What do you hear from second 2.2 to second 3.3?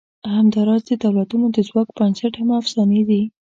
هم افسانې دي.